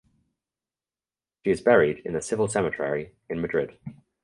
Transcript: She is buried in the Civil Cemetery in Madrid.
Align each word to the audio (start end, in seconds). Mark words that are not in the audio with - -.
She 1.45 1.51
is 1.51 1.61
buried 1.61 1.99
in 1.99 2.13
the 2.13 2.23
Civil 2.23 2.47
Cemetery 2.47 3.13
in 3.29 3.39
Madrid. 3.39 3.77